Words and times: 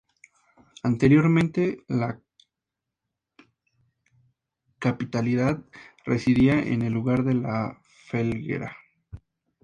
Anteriormente 0.81 1.83
la 1.87 2.19
capitalidad 4.79 5.63
residía 6.05 6.59
en 6.59 6.81
el 6.81 6.91
lugar 6.93 7.23
de 7.23 7.35
La 7.35 7.79
Felguera. 8.07 8.75